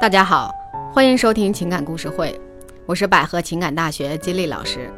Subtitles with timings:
[0.00, 0.54] 大家好，
[0.92, 2.40] 欢迎收听情感故事会，
[2.86, 4.88] 我是百合情感大学金丽老师。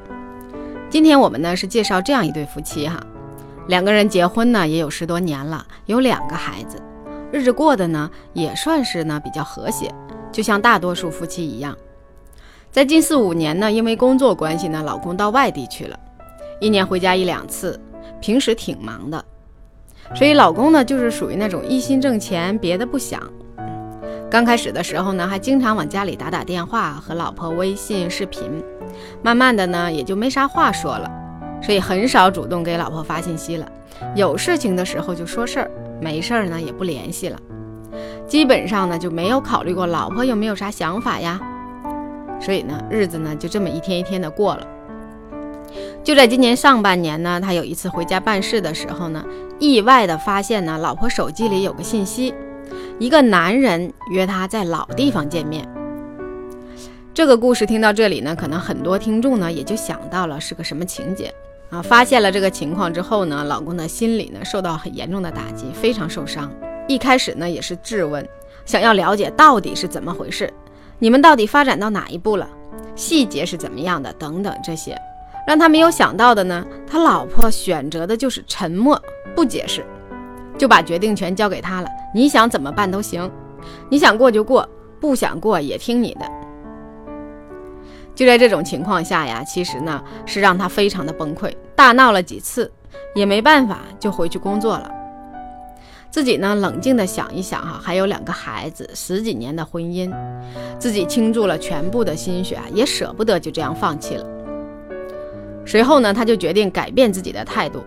[0.90, 3.00] 今天我们呢是介绍这样一对夫妻哈，
[3.66, 6.76] 两个人结婚呢也有十多年了，有两个孩子，
[7.32, 9.90] 日子过得呢也算是呢比较和谐，
[10.30, 11.74] 就像大多数夫妻一样。
[12.70, 15.98] 在近四五年呢，因为工作关系呢，老公到外地去了，
[16.60, 17.80] 一年回家一两次，
[18.20, 19.24] 平时挺忙的，
[20.14, 23.18] 所以老公呢就是属于那种一心挣钱，别的不想。
[24.30, 28.62] 刚开始的时候呢，还经常往家里打打电话，和老婆微信视频。
[29.22, 31.10] 慢慢的呢，也就没啥话说了，
[31.60, 33.66] 所以很少主动给老婆发信息了。
[34.14, 37.36] 有事情的时候就说事儿，没事儿呢也不联系了。
[38.28, 41.40] 基本上呢就没有考虑过老婆有没有啥想法呀。
[42.40, 44.64] 所以呢，日子呢就这么一天一天的过了。
[46.04, 49.24] 就在今年上半年呢，他有一次回家办事的时候呢，
[49.58, 52.32] 意外的发现呢，老婆手机里有个信息。
[53.00, 55.66] 一个男人约她在老地方见面。
[57.14, 61.32] 这个故事听到这里呢，可能很多听众呢也就想到了是个什么情节
[61.70, 61.80] 啊？
[61.80, 66.52] 发现了这个情况之后呢，老公的心里呢受到很严重的打击，非常受伤。
[66.86, 68.26] 一开始呢也是质问，
[68.66, 70.52] 想要了解到底是怎么回事，
[70.98, 72.46] 你们到底发展到哪一步了，
[72.94, 74.94] 细节是怎么样的等等这些，
[75.46, 79.02] 让他没有想到的呢，他老婆选择的就是沉默，
[79.34, 79.82] 不解释。
[80.60, 83.30] 就把决定权交给他了，你想怎么办都行，
[83.88, 84.68] 你想过就过，
[85.00, 86.30] 不想过也听你的。
[88.14, 92.70] 就在这种情况下呀，其实呢是让他非常的崩溃，大闹了几次，
[93.14, 94.90] 也没办法，就回去工作了。
[96.10, 100.12] 自己呢冷静的想一想哈，还有两个孩子，十几年的婚姻，
[100.78, 104.26] 自己倾注了全部的心血，也舍不得就这样放弃了。
[105.64, 107.82] 随后呢，他就决定改变自己的态度。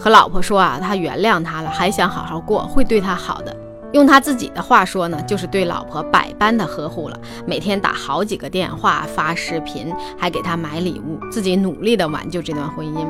[0.00, 3.54] 和老婆说啊，他原谅他了，还想好好过，会对他好的。
[3.92, 13.06] 用他自己的话说呢，就是对老婆百般的呵护了，每天打好几个电话，发视频，还给他买礼物，自己努力的挽救这段婚姻。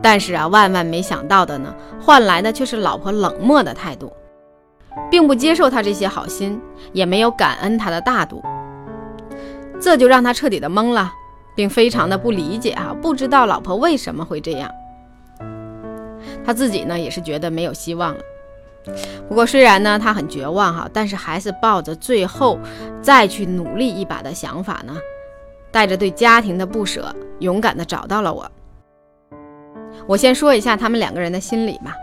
[0.00, 4.10] 但是啊，万万没想到的呢，换来的却是老婆冷漠的态度，
[5.10, 6.58] 并不接受他这些好心，
[6.94, 8.42] 也没有感恩他的大度。
[9.78, 11.12] 这就让他彻底的懵了，
[11.54, 14.70] 并非常的不理解啊，不知道老婆为什么会这样。
[16.44, 18.20] 他自己呢也是觉得没有希望了。
[19.28, 22.58] 不过虽然呢他很绝望哈，但是还是抱着最后
[23.00, 24.96] 再去努力一把的想法呢，
[25.70, 28.50] 带着对家庭的不舍，勇敢的找到了我。
[30.06, 31.94] 我先说一下他们两个人的心理吧。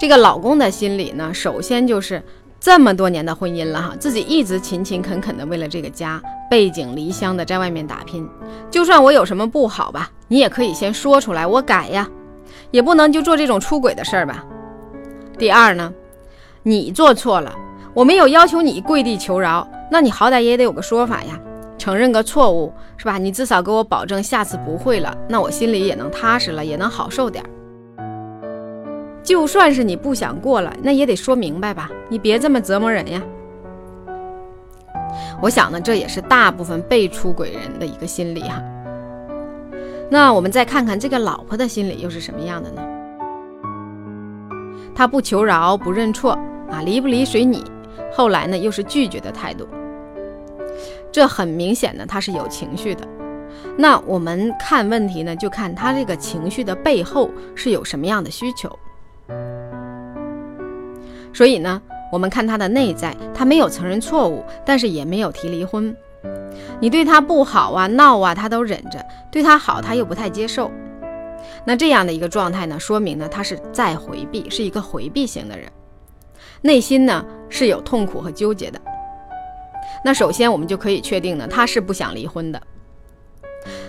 [0.00, 2.20] 这个老公的心理呢，首先就是
[2.58, 8.28] 这么多年的婚姻了哈，自己一直勤勤恳恳的为了这个家，背井离乡的在外面打拼。
[8.70, 12.08] 就算我有什么不好吧，你也可以先说出来，我改呀。
[12.70, 14.44] 也不能就做这种出轨的事儿吧。
[15.38, 15.92] 第二呢，
[16.62, 17.54] 你做错了，
[17.94, 21.38] 我没有要求你跪地求饶，那你好歹也得有个说法呀，
[21.78, 23.18] 承认个错误是吧？
[23.18, 27.44] 你至少给我保证下次不会了，那我心里也能踏实了，也能好受点。
[29.22, 33.22] 就算是你不想过了，那也得说明白吧，你别这么折磨人呀。
[35.40, 38.62] 我想呢，这也是大部分被出轨人的一个心理哈。
[40.10, 42.82] 那我们再看看这个老婆的心理又是什么样的呢？
[44.94, 46.32] 她不求饶，不认错
[46.70, 47.62] 啊，离不离随你。
[48.10, 49.68] 后来呢，又是拒绝的态度。
[51.12, 53.06] 这很明显呢，她是有情绪的。
[53.76, 58.76] 那我们看问题呢，就看她这个情绪的背后是有什么样的需求。
[61.34, 61.80] 所以呢，
[62.10, 65.94] 我们看她的内在，她没有承认错误，但是也没有提离婚。
[66.80, 68.98] 你对他不好啊，闹啊，他都忍着；
[69.30, 70.70] 对他好，他又不太接受。
[71.64, 75.70] 那这样的一个状态呢，说明呢，他是在回避，是一个回避型的人，
[76.62, 78.80] 内心呢是有痛苦和纠结的。
[80.04, 82.60] 那首先我们就可以确定呢，他是不想离婚的。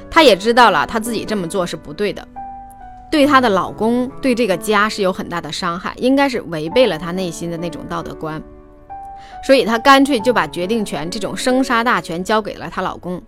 [0.10, 2.28] 他也知道了他自己这么做是不对的，
[3.12, 8.42] 对他的老公，对这个家是有很大的伤害，应该是违背了他内心的那种道德观。
[9.44, 13.22] 所以她干脆就把决定权这种生杀大权交给了她老公，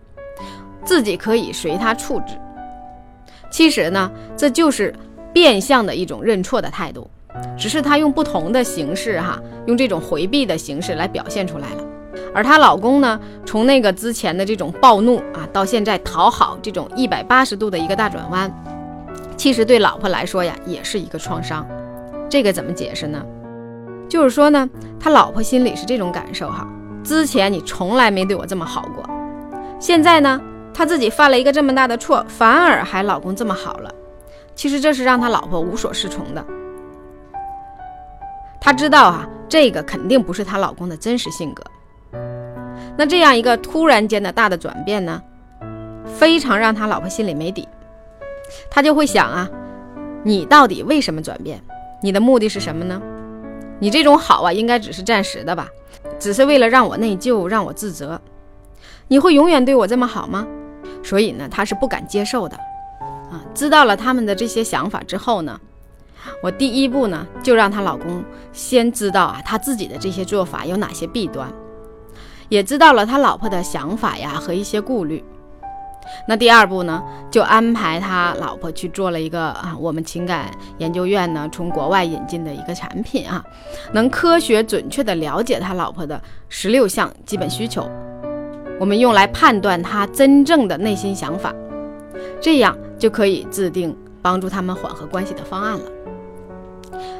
[0.83, 2.35] 自己可以随他处置。
[3.49, 4.93] 其实呢，这就是
[5.33, 7.09] 变相的一种认错的态度，
[7.57, 11.83] 只是她用不同的形式哈，用这种回避的形式来表现出来了。
[12.33, 18.49] 而她老公呢，从那个之前的这种暴怒啊，到现在讨好这种一百八十度的一个大转弯，
[19.35, 21.67] 其实对老婆来说呀，也是一个创伤。
[22.29, 23.21] 这个怎么解释呢？
[24.11, 24.69] 就是说呢，
[24.99, 26.67] 他老婆心里是这种感受哈。
[27.01, 29.01] 之前你从来没对我这么好过，
[29.79, 30.41] 现在呢，
[30.73, 33.89] 他自己犯了一个这么大的错，反而还老公这么好了。
[34.53, 36.45] 其实这是让他老婆无所适从的。
[38.59, 41.63] 他知道啊，这个肯定不是她老公的真实性格，
[42.97, 45.21] 那这样一个突然间的大的转变呢，
[46.05, 47.65] 非常让他老婆心里没底，
[48.69, 49.49] 他就会想啊，
[50.21, 51.61] 你到底为什么转变？
[52.03, 53.01] 你的目的是什么呢？
[53.81, 55.67] 你这种好啊，应该只是暂时的吧，
[56.19, 58.21] 只是为了让我内疚，让我自责。
[59.07, 60.45] 你会永远对我这么好吗？
[61.03, 62.55] 所以呢，他是不敢接受的。
[63.31, 65.59] 啊，知道了他们的这些想法之后呢，
[66.43, 68.23] 我第一步呢，就让她老公
[68.53, 71.51] 先知道啊，他自己的这些做法有哪些弊端。
[72.49, 75.23] 也知道了他老婆的想法呀和一些顾虑，
[76.27, 83.43] 那第二步呢，就安排他老婆去做了一个啊，我们情感研究院呢从国外引进的一个产品啊，
[83.93, 87.89] 能科学准确的了解他老婆的十六项基本需求，
[88.79, 91.53] 我们用来判断他真正的内心想法，
[92.39, 95.85] 这样就可以制定帮助他们缓和关系的方案了。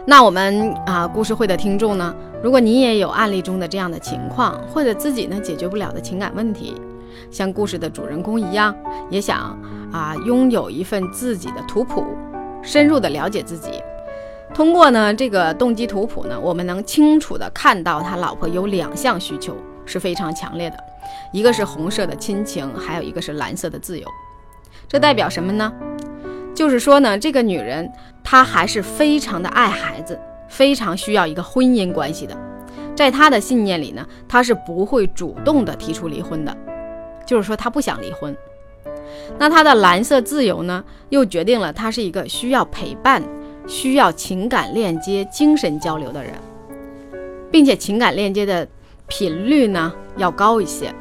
[0.06, 2.14] 那我们啊，故事会的听众呢？
[2.44, 6.76] 如果你也有案例中的这样的情况，或者自己呢解决不了的情感问题，
[7.30, 8.76] 像故事的主人公一样，
[9.10, 9.58] 也想
[9.92, 12.06] 啊拥有一份自己的图谱，
[12.62, 13.72] 深入的了解自己。
[14.54, 19.56] 通过呢这个动机图谱呢，我们能清楚的看到他老婆有两项需求
[19.86, 20.78] 是非常强烈的，
[21.32, 24.08] 一个是红色的亲情，还有一个是蓝色的自由。
[24.88, 25.72] 这代表什么呢？
[26.54, 27.90] 就是说呢，这个女人
[28.24, 30.20] 她还是非常的爱孩子。
[30.50, 32.38] 非常需要一个婚姻关系的，
[32.94, 36.54] 在她的信念里呢，她是不会主动的提出离婚的，
[37.32, 38.36] 就是说他不想离婚。
[39.40, 43.24] 那他的蓝色自由呢，又决定了他是一个需要陪伴、
[43.66, 46.34] 需要情感链接、精神交流的人，
[47.50, 48.68] 并且情感链接的
[49.08, 50.94] 频率呢要高一些。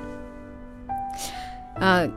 [1.80, 2.08] 呃，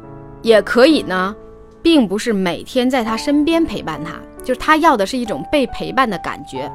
[0.44, 1.36] 也可以呢，
[1.82, 4.14] 并不是每天在他身边陪伴他，
[4.44, 6.72] 就是他要的是一种被陪伴的感觉。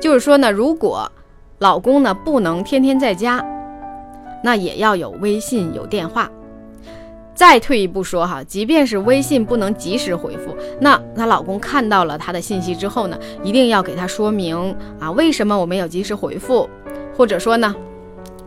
[0.00, 1.10] 就是说呢，如果
[1.60, 3.44] 老公呢不能天天在家，
[4.42, 6.30] 那也要有微信有电话。
[7.34, 16.68] 再退一步说哈，即便是微信不能及时回复，那她老公看到了她的信息之后呢，一定要给她说明啊，为什么我没有及时回复，
[17.16, 17.74] 或者说呢。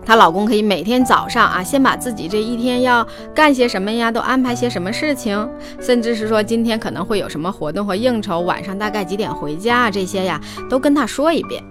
[0.04, 5.48] 她老公可以每天早上啊，先把自己这一天要干些什么呀，都安排些什么事情，
[5.80, 11.64] 甚至是说今天可能会有什么活动和应酬，晚上大概几点回家，这些呀都跟她说一遍，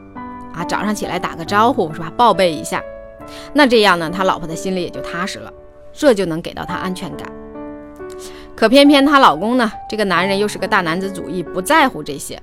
[0.54, 2.80] 啊，早上起来打个招呼是吧，报备一下，
[3.52, 5.52] 那这样呢，他老婆的心里也就踏实了，
[5.92, 7.30] 这就能给到他安全感。
[8.56, 12.40] 可偏偏她老公呢，这个男人又是个大男子主义，不在乎这些。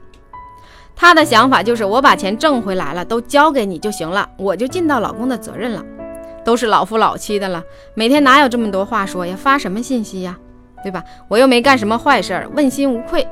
[0.95, 5.85] 他的想法就是，我把钱挣回来了，都交给你就行了，我就尽到老公的责任了。
[6.43, 7.63] 都是老夫老妻的了，
[7.93, 9.35] 每天哪有这么多话说呀？
[9.35, 10.39] 发什么信息呀？
[10.81, 11.03] 对吧？
[11.27, 13.27] 我又没干什么坏事儿，问心无愧。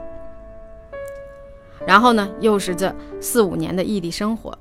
[1.87, 4.55] 然后呢，又是这四五年的异地生活，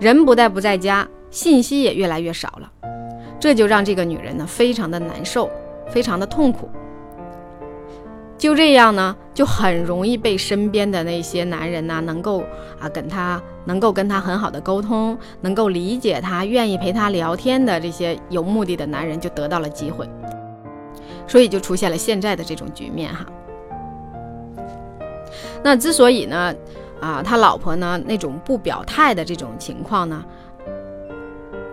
[0.00, 2.70] 人不但不在家，信息也越来越少了，
[3.40, 5.50] 这就让这个女人呢，非常的难受，
[5.88, 6.68] 非常的痛苦。
[8.36, 12.42] 就这样呢，就很容易被身边的那些男人呢，能够
[12.78, 20.06] 啊跟他能够跟他很好的沟通，能够理解他，愿意陪他聊天的这些有目的的男人就得到了机会，
[21.26, 23.24] 所以就出现了现在的这种局面哈。
[25.62, 26.54] 那之所以呢，
[27.00, 30.24] 啊他老婆呢那种不表态的这种情况呢，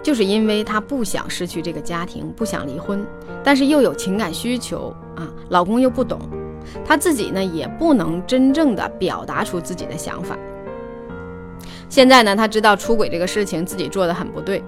[0.10, 3.06] 就是因为她不想失去这个家庭，不想离婚，
[3.44, 6.20] 但是又有情感需求啊，老公又不懂。
[6.84, 10.36] 她自己呢也不能真正的表达出自己的想法。
[11.90, 14.64] 现在呢，她知道出轨这个事情自己做的很不对，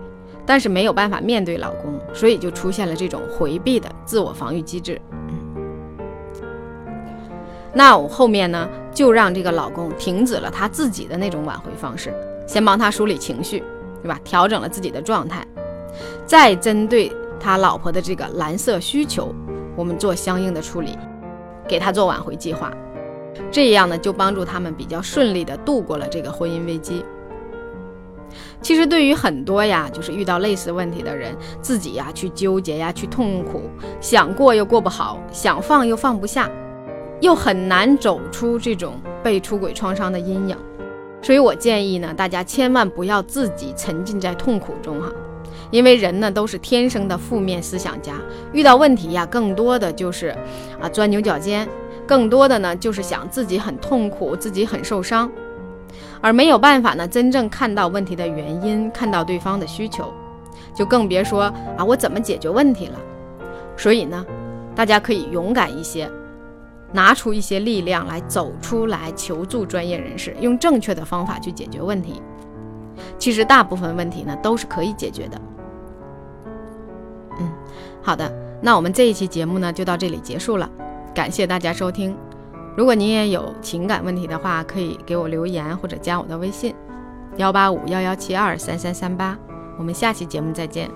[0.46, 5.02] 但是没有办法面对老公，所以就出现了这种回避的自我防御机制。
[7.74, 12.14] 那我后面呢，就让这个老公停止了他自己的那种挽回方式，
[12.46, 13.64] 先帮他梳理情绪，
[14.02, 14.20] 对吧？
[14.24, 15.46] 调整了自己的状态，
[16.26, 19.34] 再针对他老婆的这个蓝色需求，
[19.76, 20.98] 我们做相应的处理。
[21.68, 22.70] 给他做挽回计划，
[23.50, 27.06] 这样呢就帮助他们比较顺利的度过了这个婚姻危机。
[28.62, 33.70] 其实对于很多呀，就是遇到类似问题的人，自己呀去纠结呀，去痛苦，
[34.02, 36.50] 想过又过不好，想放又放不下，
[37.22, 40.58] 又很难走出这种被出轨创伤的阴影。
[41.22, 45.12] 所以我建议呢，大家千万不要自己沉浸在痛苦中哈。
[45.70, 48.16] 因为人呢都是天生的负面思想家，
[48.52, 50.36] 遇到问题呀，更多的就是
[50.82, 51.66] 啊钻牛角尖，
[52.06, 55.32] 更多的呢就是想自己很痛苦，自己很受伤，
[56.20, 60.14] 而没有办法呢真正看到问题的原因，看到对方的需求，
[60.76, 61.44] 就更别说
[61.78, 63.00] 啊我怎么解决问题了。
[63.78, 64.26] 所以呢，
[64.76, 66.10] 大家可以勇敢一些，
[66.94, 72.22] 拿出一些力量来走出来，求助专业人士，用正确的方法去解决问题。
[73.18, 75.42] 其实大部分问题呢都是可以解决的。
[77.40, 77.52] 嗯
[78.02, 78.32] 好的，
[78.62, 80.70] 那我们这一期节目呢就到这里结束了，
[81.14, 82.16] 感谢大家收听。
[82.76, 86.74] 如果您也有情感问题的话，可以给我留言或者加我的微信，
[87.38, 89.38] 幺八五幺幺七二三三三八。
[89.78, 90.90] 我们下期节目再见。